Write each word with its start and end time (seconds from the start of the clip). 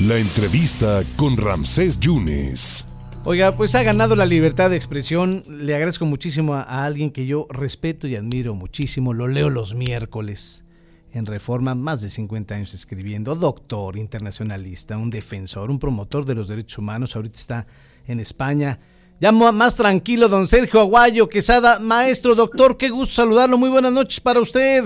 La 0.00 0.18
entrevista 0.18 1.00
con 1.16 1.38
Ramsés 1.38 1.98
Yunes. 1.98 2.86
Oiga, 3.24 3.56
pues 3.56 3.74
ha 3.74 3.82
ganado 3.82 4.14
la 4.14 4.26
libertad 4.26 4.68
de 4.68 4.76
expresión. 4.76 5.42
Le 5.48 5.74
agradezco 5.74 6.04
muchísimo 6.04 6.52
a, 6.52 6.84
alguien 6.84 7.10
que 7.10 7.24
yo 7.24 7.46
respeto 7.48 8.06
y 8.06 8.14
admiro 8.14 8.54
muchísimo. 8.54 9.14
Lo 9.14 9.26
leo 9.26 9.48
los 9.48 9.74
miércoles 9.74 10.66
en 11.12 11.24
Reforma, 11.24 11.74
más 11.74 12.02
de 12.02 12.10
50 12.10 12.54
años 12.54 12.74
escribiendo. 12.74 13.34
Doctor, 13.36 13.96
internacionalista, 13.96 14.98
un 14.98 15.08
defensor, 15.08 15.70
un 15.70 15.78
promotor 15.78 16.26
de 16.26 16.34
los 16.34 16.48
derechos 16.48 16.76
humanos. 16.76 17.16
Ahorita 17.16 17.36
está 17.36 17.66
en 18.06 18.20
España. 18.20 18.78
Ya 19.18 19.32
más 19.32 19.76
tranquilo, 19.76 20.28
don 20.28 20.46
Sergio 20.46 20.80
Aguayo 20.80 21.26
Quesada. 21.30 21.78
Maestro, 21.78 22.34
doctor, 22.34 22.76
qué 22.76 22.90
gusto 22.90 23.14
saludarlo. 23.14 23.56
Muy 23.56 23.70
buenas 23.70 23.92
noches 23.92 24.20
para 24.20 24.40
usted. 24.40 24.84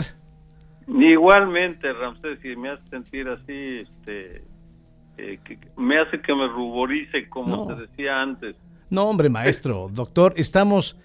Igualmente, 0.87 1.93
Ramsés, 1.93 2.45
y 2.45 2.55
me 2.55 2.71
hace 2.71 2.89
sentir 2.91 3.29
así, 3.29 3.81
este, 3.81 4.50
eh, 5.21 5.39
que 5.45 5.59
me 5.77 5.99
hace 5.99 6.21
que 6.21 6.35
me 6.35 6.49
ruborice, 6.49 7.29
como 7.29 7.67
te 7.67 7.75
decía 7.75 8.21
antes. 8.21 8.57
No, 8.89 9.05
hombre, 9.05 9.29
maestro, 9.29 9.89
doctor, 9.93 10.35
estamos, 10.37 10.97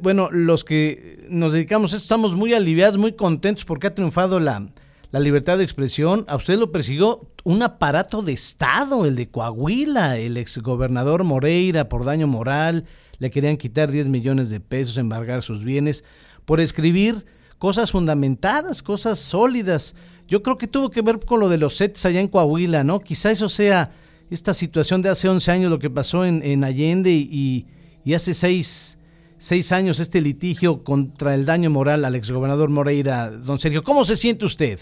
bueno, 0.00 0.28
los 0.30 0.64
que 0.64 1.26
nos 1.28 1.52
dedicamos 1.52 1.92
a 1.92 1.96
esto, 1.96 2.04
estamos 2.04 2.36
muy 2.36 2.54
aliviados, 2.54 2.98
muy 2.98 3.12
contentos 3.12 3.64
porque 3.64 3.86
ha 3.86 3.94
triunfado 3.94 4.40
la, 4.40 4.66
la 5.10 5.20
libertad 5.20 5.58
de 5.58 5.64
expresión. 5.64 6.24
A 6.28 6.36
usted 6.36 6.58
lo 6.58 6.72
persiguió 6.72 7.28
un 7.44 7.62
aparato 7.62 8.22
de 8.22 8.32
Estado, 8.32 9.06
el 9.06 9.16
de 9.16 9.30
Coahuila, 9.30 10.18
el 10.18 10.36
exgobernador 10.36 11.24
Moreira 11.24 11.88
por 11.88 12.04
daño 12.04 12.26
moral, 12.26 12.84
le 13.18 13.30
querían 13.30 13.56
quitar 13.56 13.90
10 13.90 14.08
millones 14.08 14.50
de 14.50 14.60
pesos, 14.60 14.98
embargar 14.98 15.42
sus 15.42 15.64
bienes, 15.64 16.04
por 16.44 16.60
escribir 16.60 17.24
cosas 17.58 17.90
fundamentadas, 17.90 18.82
cosas 18.82 19.18
sólidas. 19.18 19.94
Yo 20.28 20.42
creo 20.42 20.58
que 20.58 20.68
tuvo 20.68 20.90
que 20.90 21.00
ver 21.00 21.20
con 21.24 21.40
lo 21.40 21.48
de 21.48 21.56
los 21.56 21.76
sets 21.76 22.04
allá 22.04 22.20
en 22.20 22.28
Coahuila, 22.28 22.84
¿no? 22.84 23.00
Quizá 23.00 23.30
eso 23.30 23.48
sea 23.48 23.92
esta 24.30 24.52
situación 24.52 25.00
de 25.00 25.08
hace 25.08 25.26
11 25.26 25.50
años, 25.50 25.70
lo 25.70 25.78
que 25.78 25.88
pasó 25.88 26.24
en, 26.24 26.64
Allende 26.64 27.10
y, 27.10 27.66
hace 28.14 28.34
seis, 28.34 28.98
seis 29.38 29.72
años 29.72 30.00
este 30.00 30.20
litigio 30.20 30.84
contra 30.84 31.34
el 31.34 31.46
daño 31.46 31.70
moral 31.70 32.04
al 32.04 32.14
exgobernador 32.14 32.68
Moreira. 32.68 33.30
Don 33.30 33.58
Sergio, 33.58 33.82
¿cómo 33.82 34.04
se 34.04 34.16
siente 34.16 34.44
usted? 34.44 34.78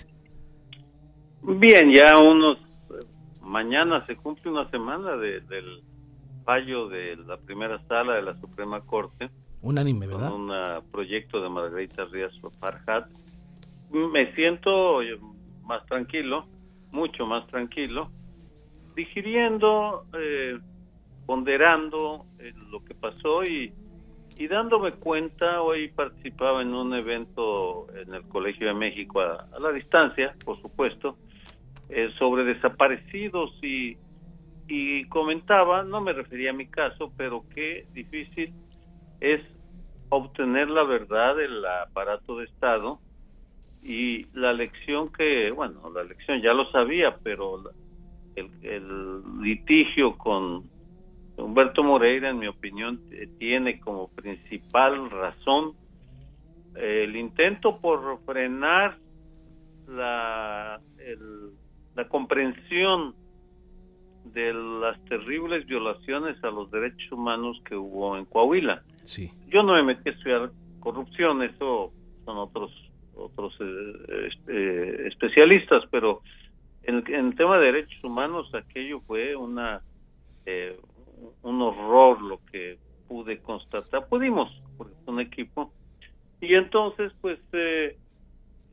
Bien, 1.43 1.93
ya 1.95 2.19
unos... 2.19 2.59
Mañana 3.41 4.05
se 4.07 4.17
cumple 4.17 4.51
una 4.51 4.69
semana 4.71 5.17
del 5.17 5.81
fallo 6.45 6.89
de 6.89 7.17
la 7.17 7.37
primera 7.37 7.81
sala 7.87 8.17
de 8.17 8.23
la 8.23 8.41
Suprema 8.41 8.81
Corte. 8.81 9.31
Unánime, 9.63 10.09
¿verdad? 10.09 10.31
Con 10.31 10.51
un 10.51 10.53
proyecto 10.91 11.41
de 11.41 11.49
Margarita 11.49 12.05
Ríos 12.07 12.41
Farhat. 12.59 13.07
Me 13.93 14.35
siento 14.35 15.01
más 15.67 15.85
tranquilo, 15.87 16.47
mucho 16.93 17.27
más 17.27 17.47
tranquilo, 17.49 18.11
digiriendo, 18.95 20.07
eh, 20.19 20.59
ponderando 21.27 22.25
lo 22.71 22.85
que 22.85 22.95
pasó 22.95 23.43
y, 23.43 23.73
y 24.39 24.49
dándome 24.49 24.93
cuenta, 24.93 25.61
hoy 25.61 25.89
participaba 25.89 26.63
en 26.63 26.73
un 26.73 26.95
evento 26.95 27.87
en 27.95 28.15
el 28.15 28.23
Colegio 28.29 28.69
de 28.69 28.75
México 28.75 29.21
a, 29.21 29.47
la 29.59 29.73
distancia, 29.73 30.35
por 30.45 30.61
supuesto, 30.63 31.17
eh, 31.89 32.11
sobre 32.19 32.45
desaparecidos 32.45 33.51
y, 33.63 33.97
y 34.69 35.05
comentaba, 35.09 35.83
no 35.83 36.01
me 36.01 36.13
refería 36.13 36.51
a 36.51 36.55
mi 36.55 36.67
caso, 36.67 37.13
pero 37.17 37.45
qué 37.55 37.87
difícil 37.93 38.53
es 39.21 39.41
obtener 40.09 40.69
la 40.69 40.85
verdad 40.85 41.37
del 41.37 41.65
aparato 41.65 42.39
de 42.39 42.45
Estado 42.45 43.01
y 44.17 44.27
la 44.35 44.53
lección 44.53 45.13
que, 45.13 45.51
bueno, 45.51 45.91
la 45.95 46.05
lección 46.05 46.41
ya 46.43 46.53
lo 46.53 46.71
sabía, 46.71 47.17
pero 47.23 47.63
el, 48.35 49.43
litigio 49.43 50.17
con 50.17 50.65
Humberto 51.37 51.83
Moreira, 51.83 52.31
en 52.31 52.39
mi 52.39 52.47
opinión, 52.47 53.01
tiene 53.39 53.81
como 53.81 54.09
principal 54.09 55.11
razón 55.11 55.73
el 56.75 57.17
intento 57.17 57.79
por 57.79 58.21
frenar 58.25 58.99
la, 59.89 60.81
la 61.95 62.09
comprensión 62.09 63.15
de 64.25 64.53
las 64.53 65.03
terribles 65.05 65.67
violaciones 65.67 66.43
a 66.43 66.51
los 66.51 66.71
derechos 66.71 67.13
humanos 67.13 67.61
que 67.65 67.77
hubo 67.77 68.17
en 68.17 68.25
Coahuila. 68.27 68.83
Sí. 69.03 69.31
Yo 69.49 69.63
no 69.63 69.75
me 69.75 69.83
metí 69.83 70.11
a 70.11 70.13
estudiar 70.13 70.51
corrupción, 70.81 71.43
eso 71.43 71.93
son 72.25 72.39
otros 72.39 72.71
otros 73.17 73.57
eh, 73.61 74.29
este, 74.29 75.09
especialistas, 75.09 75.85
pero 75.91 76.23
en, 76.83 77.03
el 77.13 77.35
tema 77.35 77.59
de 77.59 77.67
derechos 77.67 78.05
humanos 78.05 78.55
aquello 78.55 79.01
fue 79.01 79.35
una 79.35 79.81
eh, 80.45 80.79
un 81.43 81.63
horror 81.63 82.21
lo 82.21 82.41
que 82.53 82.79
pude 83.09 83.39
constatar. 83.39 84.07
Pudimos, 84.09 84.63
porque 84.77 84.95
un 85.07 85.21
equipo. 85.21 85.73
Y 86.41 86.55
entonces, 86.55 87.13
pues, 87.21 87.39
eh, 87.53 87.97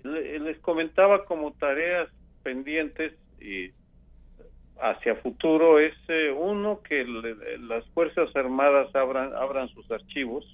les 0.03 0.59
comentaba 0.59 1.25
como 1.25 1.53
tareas 1.53 2.09
pendientes 2.43 3.13
y 3.39 3.71
hacia 4.81 5.15
futuro 5.15 5.79
es 5.79 5.93
uno 6.35 6.81
que 6.81 7.05
las 7.61 7.85
Fuerzas 7.91 8.35
Armadas 8.35 8.93
abran, 8.95 9.33
abran 9.33 9.69
sus 9.69 9.89
archivos 9.89 10.45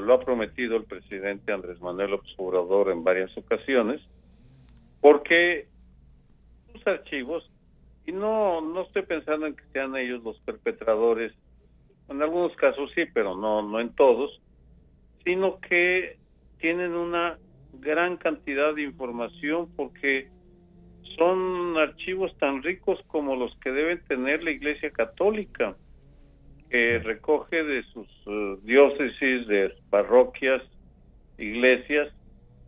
lo 0.00 0.14
ha 0.14 0.20
prometido 0.20 0.76
el 0.76 0.84
presidente 0.84 1.52
Andrés 1.52 1.80
Manuel 1.80 2.12
López 2.12 2.32
Obrador 2.36 2.90
en 2.90 3.04
varias 3.04 3.36
ocasiones, 3.36 4.00
porque 5.00 5.66
sus 6.72 6.86
archivos, 6.86 7.50
y 8.06 8.12
no, 8.12 8.60
no 8.60 8.82
estoy 8.82 9.02
pensando 9.02 9.46
en 9.46 9.54
que 9.54 9.64
sean 9.72 9.96
ellos 9.96 10.22
los 10.22 10.38
perpetradores, 10.40 11.32
en 12.08 12.22
algunos 12.22 12.54
casos 12.56 12.90
sí, 12.94 13.04
pero 13.12 13.36
no, 13.36 13.62
no 13.62 13.80
en 13.80 13.94
todos, 13.94 14.40
sino 15.24 15.60
que 15.60 16.16
tienen 16.58 16.94
una 16.94 17.38
gran 17.74 18.16
cantidad 18.16 18.74
de 18.74 18.82
información 18.82 19.68
porque 19.76 20.30
son 21.16 21.76
archivos 21.76 22.36
tan 22.38 22.62
ricos 22.62 22.98
como 23.08 23.36
los 23.36 23.54
que 23.58 23.70
debe 23.70 23.96
tener 23.96 24.42
la 24.42 24.50
Iglesia 24.50 24.90
Católica 24.90 25.76
que 26.70 26.98
recoge 26.98 27.62
de 27.62 27.82
sus 27.84 28.26
uh, 28.26 28.56
diócesis, 28.62 29.46
de 29.46 29.74
parroquias, 29.90 30.62
iglesias, 31.38 32.12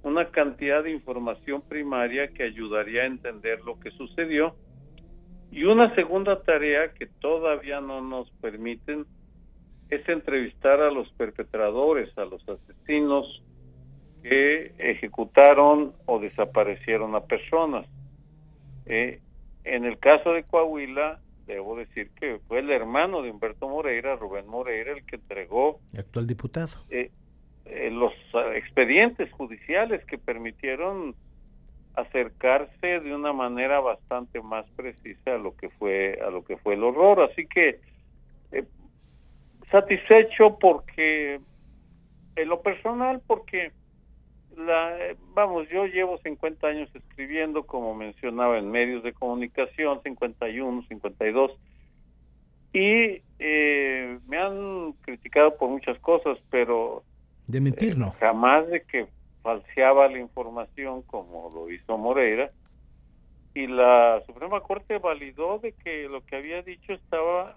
una 0.03 0.31
cantidad 0.31 0.83
de 0.83 0.91
información 0.91 1.63
primaria 1.63 2.29
que 2.29 2.45
ayudaría 2.45 3.03
a 3.03 3.07
entender 3.07 3.61
lo 3.61 3.79
que 3.79 3.91
sucedió. 3.93 4.55
Y 5.51 5.65
una 5.65 5.95
segunda 5.95 6.43
tarea 6.43 6.95
que 6.95 7.07
todavía 7.07 7.81
no 7.81 8.01
nos 8.01 8.31
permiten 8.41 9.05
es 9.91 10.09
entrevistar 10.09 10.81
a 10.81 10.91
los 10.91 11.11
perpetradores, 11.13 12.17
a 12.17 12.25
los 12.25 12.49
asesinos 12.49 13.43
que 14.23 14.73
ejecutaron 14.79 15.93
o 16.07 16.21
desaparecieron 16.21 17.15
a 17.15 17.23
personas. 17.23 17.87
Eh, 18.87 19.21
en 19.65 19.85
el 19.85 19.99
caso 19.99 20.33
de 20.33 20.45
Coahuila, 20.45 21.21
debo 21.55 21.77
decir 21.77 22.11
que 22.19 22.39
fue 22.49 22.61
el 22.61 22.71
hermano 22.71 23.23
de 23.23 23.31
Humberto 23.31 23.69
Moreira, 23.69 24.17
Rubén 24.17 24.47
Moreira, 24.47 24.93
el 24.93 25.05
que 25.05 25.17
entregó... 25.17 25.81
actual 25.97 26.27
diputado. 26.27 26.85
Eh, 26.91 27.11
eh, 27.67 27.91
los 27.91 28.13
ah, 28.35 28.55
expedientes 28.57 29.31
judiciales 29.33 30.05
que 30.07 30.19
permitieron 30.19 31.15
acercarse 31.95 33.01
de 33.01 33.15
una 33.15 33.33
manera 33.33 33.81
bastante 33.81 34.41
más 34.41 34.67
precisa 34.77 35.35
a 35.35 35.39
lo 35.39 35.57
que 35.57 35.69
fue 35.71 36.19
a 36.25 36.31
lo 36.31 36.45
que 36.45 36.57
fue 36.57 36.75
el 36.75 36.85
horror 36.85 37.29
así 37.31 37.47
que 37.47 37.81
eh, 38.53 38.65
satisfecho 39.71 40.57
porque 40.61 41.41
en 42.37 42.49
lo 42.49 42.63
personal 42.63 43.21
porque 43.27 43.73
la, 44.67 45.17
vamos, 45.35 45.69
yo 45.69 45.87
llevo 45.87 46.19
50 46.19 46.67
años 46.67 46.89
escribiendo, 46.95 47.65
como 47.65 47.95
mencionaba, 47.95 48.59
en 48.59 48.71
medios 48.71 49.03
de 49.03 49.13
comunicación, 49.13 50.01
51, 50.03 50.85
52, 50.89 51.53
y 52.73 53.23
eh, 53.39 54.19
me 54.29 54.39
han 54.39 54.93
criticado 55.03 55.57
por 55.57 55.71
muchas 55.71 55.99
cosas, 56.01 56.39
pero... 56.51 57.03
De 57.47 57.61
mentir, 57.61 57.99
¿no? 57.99 58.09
Eh, 58.09 58.13
jamás 58.21 58.69
de 58.69 58.83
que 58.83 59.07
falseaba 59.43 60.09
la 60.09 60.19
información 60.19 61.03
como 61.03 61.51
lo 61.53 61.71
hizo 61.71 61.99
Moreira, 61.99 62.51
y 63.55 63.67
la 63.67 64.23
Suprema 64.27 64.61
Corte 64.61 64.99
validó 64.99 65.59
de 65.59 65.73
que 65.73 66.09
lo 66.09 66.25
que 66.25 66.37
había 66.37 66.63
dicho 66.63 66.93
estaba 66.93 67.57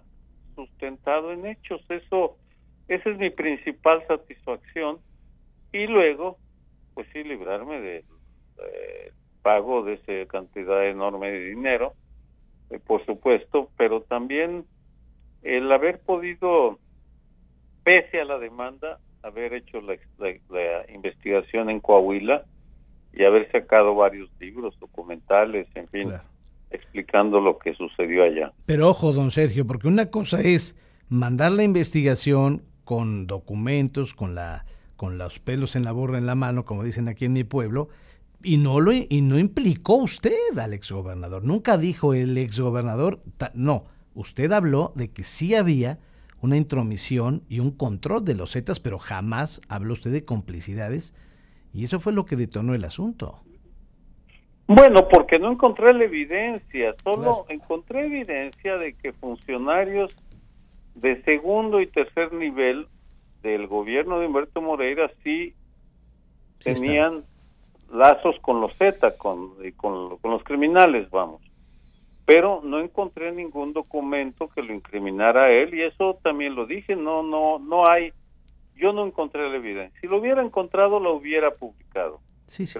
sustentado 0.54 1.32
en 1.32 1.46
hechos. 1.46 1.84
Eso, 1.88 2.36
esa 2.88 3.10
es 3.10 3.18
mi 3.18 3.30
principal 3.30 4.04
satisfacción. 4.08 4.98
Y 5.72 5.86
luego, 5.86 6.38
pues 6.94 7.06
sí, 7.12 7.24
librarme 7.24 7.80
del 7.80 8.04
pago 9.42 9.84
de 9.84 9.94
esa 9.94 10.30
cantidad 10.30 10.86
enorme 10.88 11.30
de 11.30 11.44
dinero, 11.44 11.94
eh, 12.70 12.78
por 12.78 13.04
supuesto, 13.04 13.70
pero 13.76 14.00
también 14.02 14.64
el 15.42 15.70
haber 15.70 16.00
podido, 16.00 16.78
pese 17.84 18.20
a 18.20 18.24
la 18.24 18.38
demanda, 18.38 18.98
haber 19.22 19.54
hecho 19.54 19.80
la, 19.80 19.96
investigación 20.92 21.70
en 21.70 21.80
Coahuila 21.80 22.44
y 23.12 23.24
haber 23.24 23.50
sacado 23.52 23.94
varios 23.94 24.30
libros, 24.40 24.78
documentales, 24.80 25.66
en 25.74 25.88
fin, 25.88 26.12
explicando 26.70 27.40
lo 27.40 27.58
que 27.58 27.74
sucedió 27.74 28.24
allá. 28.24 28.52
Pero 28.66 28.88
ojo, 28.88 29.12
don 29.12 29.30
Sergio, 29.30 29.66
porque 29.66 29.88
una 29.88 30.10
cosa 30.10 30.40
es 30.40 30.76
mandar 31.08 31.52
la 31.52 31.62
investigación 31.62 32.62
con 32.84 33.26
documentos, 33.26 34.14
con 34.14 34.34
la 34.34 34.64
con 34.96 35.18
los 35.18 35.38
pelos 35.38 35.76
en 35.76 35.84
la 35.84 35.92
borra 35.92 36.18
en 36.18 36.26
la 36.26 36.34
mano, 36.34 36.64
como 36.64 36.82
dicen 36.82 37.08
aquí 37.08 37.24
en 37.24 37.32
mi 37.32 37.44
pueblo, 37.44 37.88
y 38.42 38.58
no 38.58 38.80
lo 38.80 38.92
y 38.92 39.22
no 39.22 39.38
implicó 39.38 39.96
usted 39.96 40.58
al 40.58 40.74
exgobernador. 40.74 41.44
Nunca 41.44 41.78
dijo 41.78 42.14
el 42.14 42.36
exgobernador, 42.36 43.20
no, 43.54 43.84
usted 44.14 44.52
habló 44.52 44.92
de 44.94 45.10
que 45.10 45.24
sí 45.24 45.54
había 45.54 45.98
una 46.40 46.56
intromisión 46.56 47.42
y 47.48 47.60
un 47.60 47.70
control 47.70 48.24
de 48.24 48.34
los 48.34 48.52
Zetas, 48.52 48.78
pero 48.78 48.98
jamás 48.98 49.62
habló 49.68 49.94
usted 49.94 50.12
de 50.12 50.24
complicidades 50.24 51.14
y 51.72 51.84
eso 51.84 52.00
fue 52.00 52.12
lo 52.12 52.26
que 52.26 52.36
detonó 52.36 52.74
el 52.74 52.84
asunto. 52.84 53.40
Bueno, 54.66 55.08
porque 55.08 55.38
no 55.38 55.52
encontré 55.52 55.92
la 55.92 56.04
evidencia, 56.04 56.94
solo 57.02 57.44
encontré 57.48 58.06
evidencia 58.06 58.76
de 58.76 58.94
que 58.94 59.12
funcionarios 59.12 60.16
de 60.94 61.22
segundo 61.22 61.80
y 61.80 61.86
tercer 61.86 62.32
nivel 62.32 62.86
del 63.44 63.66
gobierno 63.66 64.18
de 64.18 64.26
Humberto 64.26 64.62
Moreira 64.62 65.10
sí, 65.22 65.54
tenían 66.60 67.24
lazos 67.92 68.36
con 68.40 68.62
los 68.62 68.72
Z, 68.78 69.16
con, 69.18 69.50
con, 69.76 70.16
con, 70.16 70.30
los 70.30 70.42
criminales, 70.42 71.10
vamos. 71.10 71.42
Pero 72.24 72.62
no 72.64 72.80
encontré 72.80 73.32
ningún 73.32 73.74
documento 73.74 74.48
que 74.48 74.62
lo 74.62 74.72
incriminara 74.72 75.44
a 75.44 75.50
él 75.50 75.74
y 75.74 75.82
eso 75.82 76.18
también 76.22 76.54
lo 76.54 76.66
dije, 76.66 76.96
no, 76.96 77.22
no, 77.22 77.58
no 77.58 77.86
hay, 77.86 78.14
yo 78.76 78.94
no 78.94 79.06
encontré 79.06 79.46
la 79.48 79.56
evidencia. 79.56 80.00
Si 80.00 80.06
lo 80.06 80.18
hubiera 80.18 80.42
encontrado, 80.42 80.98
lo 80.98 81.14
hubiera 81.14 81.50
publicado. 81.54 82.20
Sí, 82.46 82.66
sí, 82.66 82.78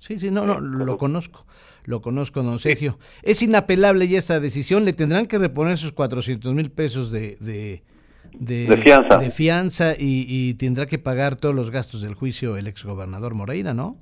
Sí, 0.00 0.18
sí, 0.18 0.30
no, 0.30 0.46
no, 0.46 0.60
lo 0.60 0.96
conozco, 0.96 1.44
lo 1.84 2.00
conozco, 2.00 2.42
don 2.42 2.58
Sergio. 2.58 2.98
Es 3.22 3.42
inapelable 3.42 4.08
ya 4.08 4.16
esta 4.16 4.40
decisión, 4.40 4.86
le 4.86 4.94
tendrán 4.94 5.26
que 5.26 5.36
reponer 5.36 5.76
sus 5.76 5.92
400 5.92 6.54
mil 6.54 6.70
pesos 6.70 7.10
de, 7.10 7.36
de, 7.38 7.82
de, 8.32 9.30
fianza, 9.30 9.94
y, 9.98 10.54
tendrá 10.54 10.86
que 10.86 10.98
pagar 10.98 11.36
todos 11.36 11.54
los 11.54 11.70
gastos 11.70 12.02
del 12.02 12.14
juicio 12.14 12.56
el 12.56 12.66
exgobernador 12.66 13.34
Moreira, 13.34 13.74
¿no? 13.74 13.96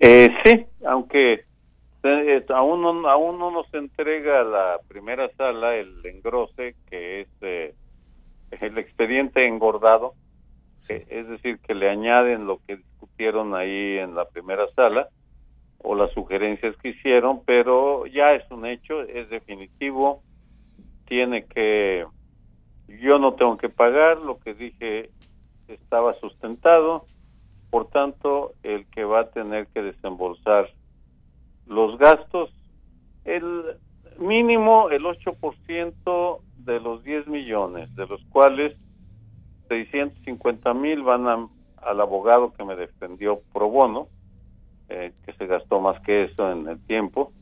Eh, 0.00 0.28
sí, 0.44 0.66
aunque 0.86 1.44
eh, 2.02 2.44
aún, 2.50 2.82
no, 2.82 3.08
aún 3.08 3.38
no 3.38 3.50
nos 3.50 3.72
entrega 3.72 4.42
la 4.42 4.78
primera 4.88 5.30
sala 5.36 5.76
el 5.76 6.04
engrose, 6.04 6.74
que 6.90 7.22
es 7.22 7.28
eh, 7.40 7.74
el 8.60 8.76
expediente 8.78 9.46
engordado, 9.46 10.14
es 10.88 11.28
decir, 11.28 11.58
que 11.60 11.74
le 11.74 11.88
añaden 11.88 12.46
lo 12.46 12.60
que 12.66 12.76
discutieron 12.76 13.54
ahí 13.54 13.96
en 13.96 14.14
la 14.14 14.26
primera 14.26 14.66
sala 14.76 15.08
o 15.78 15.94
las 15.94 16.12
sugerencias 16.12 16.76
que 16.76 16.90
hicieron, 16.90 17.42
pero 17.44 18.06
ya 18.06 18.32
es 18.32 18.50
un 18.50 18.66
hecho, 18.66 19.02
es 19.02 19.28
definitivo, 19.30 20.22
tiene 21.06 21.44
que, 21.44 22.04
yo 22.88 23.18
no 23.18 23.34
tengo 23.34 23.56
que 23.56 23.68
pagar, 23.68 24.18
lo 24.18 24.38
que 24.38 24.54
dije 24.54 25.10
estaba 25.68 26.14
sustentado, 26.20 27.06
por 27.70 27.88
tanto, 27.88 28.52
el 28.62 28.86
que 28.86 29.04
va 29.04 29.20
a 29.20 29.30
tener 29.30 29.66
que 29.68 29.82
desembolsar 29.82 30.68
los 31.66 31.98
gastos, 31.98 32.50
el 33.24 33.76
mínimo 34.18 34.90
el 34.90 35.04
8% 35.04 36.40
de 36.58 36.80
los 36.80 37.02
10 37.02 37.26
millones, 37.26 37.94
de 37.96 38.06
los 38.06 38.22
cuales 38.26 38.76
650 39.68 40.74
mil 40.74 41.02
van 41.02 41.26
a 41.28 41.48
al 41.84 42.00
abogado 42.00 42.52
que 42.52 42.64
me 42.64 42.76
defendió 42.76 43.40
pro 43.52 43.68
bono, 43.68 44.08
eh, 44.88 45.12
que 45.24 45.32
se 45.34 45.46
gastó 45.46 45.80
más 45.80 46.00
que 46.00 46.24
eso 46.24 46.50
en 46.50 46.66
el 46.66 46.80
tiempo, 46.86 47.32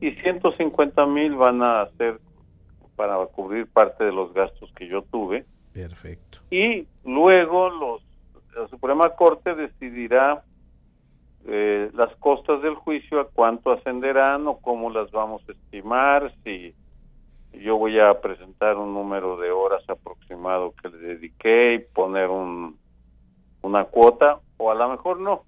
y 0.00 0.12
150 0.12 1.06
mil 1.06 1.34
van 1.36 1.62
a 1.62 1.88
ser 1.96 2.20
para 2.98 3.14
cubrir 3.26 3.68
parte 3.68 4.02
de 4.02 4.10
los 4.10 4.34
gastos 4.34 4.72
que 4.74 4.88
yo 4.88 5.02
tuve. 5.02 5.46
Perfecto. 5.72 6.40
Y 6.50 6.88
luego 7.04 7.70
los 7.70 8.02
la 8.56 8.66
Suprema 8.66 9.10
Corte 9.10 9.54
decidirá 9.54 10.42
eh, 11.46 11.90
las 11.94 12.12
costas 12.16 12.60
del 12.60 12.74
juicio, 12.74 13.20
a 13.20 13.28
cuánto 13.28 13.70
ascenderán 13.70 14.48
o 14.48 14.58
cómo 14.58 14.90
las 14.90 15.12
vamos 15.12 15.48
a 15.48 15.52
estimar, 15.52 16.32
si 16.42 16.74
yo 17.52 17.76
voy 17.78 18.00
a 18.00 18.20
presentar 18.20 18.76
un 18.76 18.92
número 18.92 19.36
de 19.36 19.52
horas 19.52 19.84
aproximado 19.88 20.74
que 20.82 20.88
le 20.88 20.98
dediqué 20.98 21.74
y 21.74 21.78
poner 21.78 22.28
un 22.28 22.76
una 23.62 23.84
cuota 23.84 24.40
o 24.56 24.70
a 24.70 24.74
lo 24.74 24.88
mejor 24.88 25.20
no, 25.20 25.44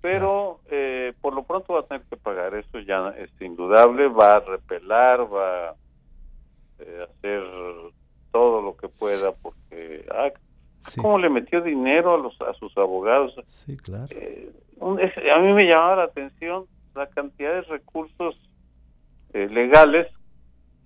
pero 0.00 0.60
eh, 0.70 1.12
por 1.20 1.34
lo 1.34 1.44
pronto 1.44 1.74
va 1.74 1.80
a 1.80 1.86
tener 1.86 2.04
que 2.08 2.16
pagar, 2.16 2.54
eso 2.54 2.78
ya 2.80 3.10
es 3.18 3.30
indudable, 3.40 4.08
va 4.08 4.32
a 4.32 4.40
repelar, 4.40 5.32
va 5.32 5.70
a 5.70 5.74
eh, 6.80 7.06
hacer 7.08 7.42
todo 8.32 8.62
lo 8.62 8.76
que 8.76 8.88
pueda 8.88 9.32
porque 9.32 10.06
ah, 10.10 10.30
cómo 11.00 11.18
le 11.18 11.28
metió 11.28 11.60
dinero 11.60 12.14
a 12.14 12.18
los 12.18 12.40
a 12.40 12.54
sus 12.54 12.76
abogados. 12.76 13.34
Sí, 13.48 13.76
claro. 13.76 14.06
Eh, 14.10 14.52
a 14.80 15.38
mí 15.38 15.52
me 15.52 15.64
llamaba 15.64 15.96
la 15.96 16.04
atención 16.04 16.66
la 16.94 17.06
cantidad 17.08 17.52
de 17.52 17.62
recursos 17.62 18.40
legales 19.32 20.08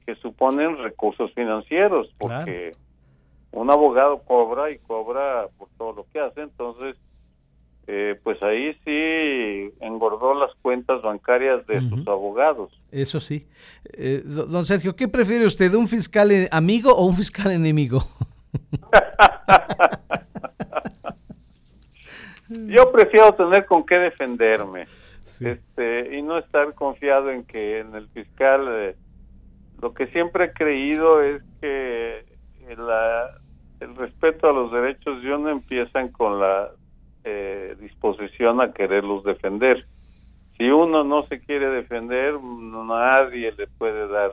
que 0.05 0.14
suponen 0.17 0.76
recursos 0.79 1.32
financieros, 1.32 2.14
porque 2.19 2.73
un 3.55 3.70
abogado 3.70 4.19
cobra 4.23 4.70
y 4.70 4.79
cobra 4.79 5.47
por 5.56 5.69
todo 5.79 5.93
lo 5.93 6.06
que 6.12 6.20
hace, 6.20 6.43
entonces, 6.43 6.97
eh, 7.87 8.19
pues 8.23 8.43
ahí 8.43 8.73
sí 8.85 9.71
engordó 9.81 10.35
las 10.35 10.55
cuentas 10.63 11.03
bancarias 11.03 11.67
de 11.67 11.81
sus 11.89 12.07
abogados. 12.09 12.71
Eso 12.91 13.21
sí. 13.21 13.47
Eh, 13.93 14.23
don 14.25 14.65
Sergio, 14.65 14.97
¿qué 14.97 15.07
prefiere 15.09 15.45
usted, 15.45 15.75
un 15.75 15.87
fiscal 15.89 16.31
amigo 16.51 16.95
o 16.95 17.05
un 17.05 17.15
fiscal 17.15 17.53
enemigo? 17.53 17.99
Yo 22.49 22.93
prefiero 22.93 23.33
tener 23.33 23.67
con 23.67 23.85
qué 23.85 23.97
defenderme 23.97 24.87
este, 25.41 26.17
y 26.17 26.23
no 26.23 26.39
estar 26.39 26.73
confiado 26.75 27.31
en 27.31 27.45
que 27.45 27.81
en 27.81 27.95
el 27.95 28.09
fiscal... 28.09 28.67
Eh, 28.69 28.97
lo 29.83 29.93
que 29.93 30.07
siempre 30.09 30.47
he 30.47 30.53
creído 30.53 31.21
es 31.21 31.43
que 31.61 32.25
la, 32.79 33.39
el 33.81 33.95
respeto 33.97 34.49
a 34.49 34.53
los 34.53 34.73
derechos 34.73 35.23
de 35.23 35.35
uno 35.35 35.51
empiezan 35.51 36.09
con 36.09 36.41
la 36.41 36.71
eh, 37.25 37.76
disposición 37.81 38.61
a 38.61 38.73
quererlos 38.73 39.25
defender. 39.25 39.87
Si 40.56 40.65
uno 40.71 41.03
no 41.03 41.26
se 41.26 41.41
quiere 41.41 41.69
defender, 41.71 42.41
nadie 42.41 43.53
le 43.53 43.67
puede 43.67 44.06
dar. 44.09 44.32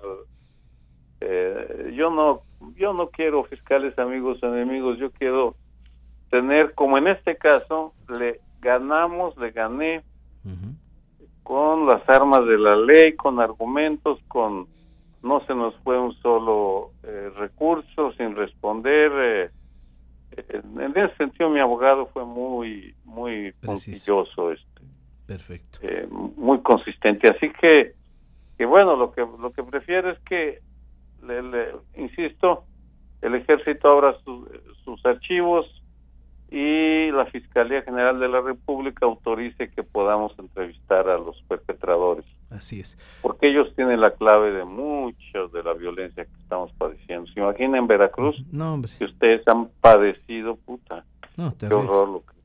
Eh, 1.21 1.93
yo 1.95 2.09
no, 2.11 2.41
yo 2.75 2.93
no 2.93 3.09
quiero 3.09 3.43
fiscales 3.45 3.97
amigos 3.97 4.43
enemigos. 4.43 4.97
Yo 4.99 5.11
quiero 5.11 5.55
tener, 6.29 6.75
como 6.75 6.97
en 6.97 7.07
este 7.07 7.37
caso, 7.37 7.93
le 8.19 8.39
ganamos, 8.59 9.35
le 9.37 9.51
gané 9.51 10.03
con 11.43 11.85
las 11.85 12.07
armas 12.07 12.45
de 12.45 12.57
la 12.57 12.75
ley, 12.75 13.15
con 13.15 13.39
argumentos, 13.39 14.19
con 14.27 14.67
no 15.23 15.45
se 15.45 15.53
nos 15.53 15.75
fue 15.83 15.99
un 15.99 16.13
solo 16.15 16.91
eh, 17.03 17.29
recurso 17.37 18.11
sin 18.13 18.35
responder. 18.35 19.51
En 20.37 20.91
ese 20.95 21.15
sentido, 21.17 21.49
mi 21.49 21.59
abogado 21.59 22.07
fue 22.07 22.25
muy, 22.25 22.95
muy 23.03 23.51
puntilloso, 23.61 24.51
este, 24.51 24.81
perfecto, 25.25 25.79
eh, 25.81 26.07
muy 26.09 26.61
consistente. 26.61 27.29
Así 27.29 27.51
que, 27.59 27.93
que 28.57 28.65
bueno, 28.65 28.95
lo 28.95 29.11
que 29.11 29.21
lo 29.21 29.51
que 29.51 29.63
prefiero 29.63 30.11
es 30.11 30.19
que, 30.19 30.61
le, 31.23 31.75
insisto, 31.95 32.63
el 33.21 33.35
ejército 33.35 33.89
abra 33.89 34.17
sus 34.83 35.05
archivos, 35.05 35.81
y 36.51 37.09
la 37.11 37.25
Fiscalía 37.27 37.81
General 37.81 38.19
de 38.19 38.27
la 38.27 38.41
República 38.41 39.05
autorice 39.05 39.69
que 39.69 39.83
podamos 39.83 40.37
entrevistar 40.37 41.07
a 41.07 41.17
los 41.17 41.41
perpetradores. 41.43 42.25
Así 42.51 42.81
es. 42.81 42.97
Porque 43.21 43.49
ellos 43.49 43.73
tienen 43.75 44.01
la 44.01 44.11
clave 44.11 44.51
de 44.51 44.65
mucho 44.65 45.47
de 45.53 45.63
la 45.63 45.73
violencia 45.73 46.25
que 46.25 46.41
estamos 46.41 46.71
padeciendo. 46.73 47.31
¿Se 47.31 47.39
imagina 47.39 47.77
en 47.77 47.87
Veracruz? 47.87 48.43
No, 48.51 48.73
hombre. 48.73 48.91
Si 48.91 49.05
ustedes 49.05 49.47
han 49.47 49.69
padecido, 49.79 50.57
puta. 50.57 51.05
No, 51.37 51.55
Qué 51.57 51.67
horror 51.67 52.09
lo 52.09 52.19
que... 52.19 52.41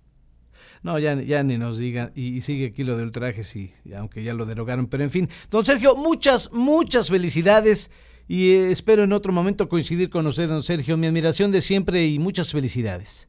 No, 0.83 1.01
ya, 1.01 1.15
ya 1.15 1.43
ni 1.43 1.59
nos 1.59 1.79
digan. 1.79 2.13
Y, 2.15 2.41
sigue 2.43 2.67
aquí 2.67 2.85
lo 2.85 2.97
del 2.97 3.11
traje, 3.11 3.43
sí, 3.43 3.73
aunque 3.99 4.23
ya 4.23 4.33
lo 4.35 4.47
derogaron. 4.47 4.87
Pero 4.87 5.03
en 5.03 5.11
fin, 5.11 5.29
don 5.51 5.65
Sergio, 5.65 5.97
muchas, 5.97 6.53
muchas 6.53 7.11
felicidades. 7.11 7.93
Y 8.29 8.53
eh, 8.53 8.71
espero 8.71 9.03
en 9.03 9.13
otro 9.13 9.33
momento 9.33 9.69
coincidir 9.69 10.09
con 10.09 10.27
usted, 10.29 10.49
don 10.49 10.63
Sergio. 10.63 10.97
Mi 10.97 11.09
admiración 11.09 11.51
de 11.51 11.61
siempre 11.61 12.07
y 12.07 12.21
muchas 12.21 12.53
felicidades. 12.53 13.29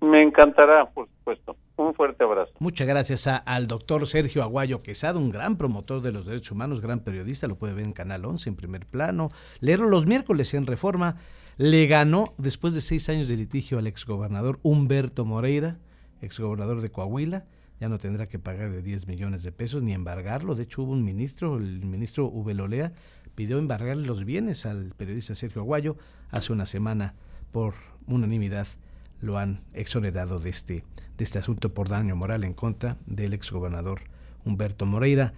Me 0.00 0.22
encantará, 0.22 0.86
por 0.86 1.06
supuesto. 1.08 1.56
Un 1.76 1.94
fuerte 1.94 2.24
abrazo. 2.24 2.52
Muchas 2.58 2.86
gracias 2.86 3.26
al 3.26 3.66
doctor 3.66 4.06
Sergio 4.06 4.42
Aguayo 4.42 4.82
Quesada, 4.82 5.18
un 5.18 5.30
gran 5.30 5.56
promotor 5.56 6.00
de 6.00 6.10
los 6.10 6.24
derechos 6.24 6.52
humanos, 6.52 6.80
gran 6.80 7.00
periodista, 7.00 7.48
lo 7.48 7.56
puede 7.56 7.74
ver 7.74 7.84
en 7.84 7.92
Canal 7.92 8.24
11 8.24 8.48
en 8.48 8.56
primer 8.56 8.86
plano, 8.86 9.28
leerlo 9.60 9.88
los 9.88 10.06
miércoles 10.06 10.54
en 10.54 10.66
Reforma. 10.66 11.16
Le 11.58 11.86
ganó, 11.86 12.34
después 12.38 12.74
de 12.74 12.80
seis 12.80 13.08
años 13.08 13.28
de 13.28 13.36
litigio, 13.36 13.78
al 13.78 13.86
exgobernador 13.86 14.58
Humberto 14.62 15.24
Moreira, 15.24 15.78
exgobernador 16.20 16.80
de 16.80 16.90
Coahuila, 16.90 17.44
ya 17.78 17.88
no 17.88 17.98
tendrá 17.98 18.26
que 18.26 18.38
pagar 18.38 18.70
de 18.70 18.82
10 18.82 19.06
millones 19.06 19.42
de 19.42 19.52
pesos 19.52 19.82
ni 19.82 19.92
embargarlo. 19.92 20.54
De 20.54 20.62
hecho, 20.62 20.82
hubo 20.82 20.92
un 20.92 21.04
ministro, 21.04 21.58
el 21.58 21.84
ministro 21.84 22.26
Ubelolea, 22.26 22.92
pidió 23.34 23.58
embargar 23.58 23.96
los 23.98 24.24
bienes 24.24 24.64
al 24.64 24.94
periodista 24.96 25.34
Sergio 25.34 25.60
Aguayo 25.62 25.96
hace 26.30 26.52
una 26.52 26.64
semana 26.64 27.14
por 27.52 27.74
unanimidad 28.06 28.66
lo 29.20 29.38
han 29.38 29.62
exonerado 29.72 30.38
de 30.38 30.50
este, 30.50 30.84
de 31.16 31.24
este 31.24 31.38
asunto 31.38 31.72
por 31.72 31.88
daño 31.88 32.16
moral 32.16 32.44
en 32.44 32.54
contra 32.54 32.96
del 33.06 33.32
exgobernador 33.32 34.00
Humberto 34.44 34.86
Moreira. 34.86 35.32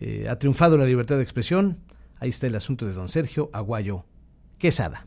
Eh, 0.00 0.26
ha 0.28 0.38
triunfado 0.38 0.76
la 0.76 0.84
libertad 0.84 1.16
de 1.16 1.22
expresión. 1.22 1.78
Ahí 2.18 2.30
está 2.30 2.46
el 2.46 2.54
asunto 2.54 2.86
de 2.86 2.92
don 2.92 3.08
Sergio 3.08 3.50
Aguayo 3.52 4.04
Quesada. 4.58 5.06